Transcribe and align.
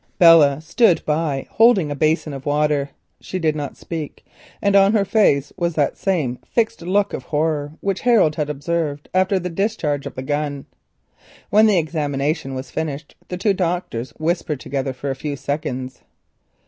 Belle 0.17 0.59
stood 0.61 1.05
by 1.05 1.45
holding 1.51 1.91
a 1.91 1.95
basin 1.95 2.33
of 2.33 2.47
water. 2.47 2.89
She 3.19 3.37
did 3.37 3.55
not 3.55 3.77
speak, 3.77 4.25
and 4.59 4.75
on 4.75 4.93
her 4.93 5.05
face 5.05 5.53
was 5.57 5.75
that 5.75 5.95
same 5.95 6.39
fixed 6.43 6.81
look 6.81 7.13
of 7.13 7.25
horror 7.25 7.73
which 7.81 8.01
Harold 8.01 8.33
had 8.35 8.49
observed 8.49 9.09
after 9.13 9.37
the 9.37 9.47
discharge 9.51 10.07
of 10.07 10.15
the 10.15 10.23
gun. 10.23 10.65
When 11.51 11.67
the 11.67 11.77
examination 11.77 12.55
was 12.55 12.71
finished 12.71 13.13
the 13.27 13.37
two 13.37 13.53
doctors 13.53 14.09
whispered 14.17 14.59
together 14.59 14.91
for 14.91 15.11
a 15.11 15.15
few 15.15 15.35
seconds. 15.35 16.01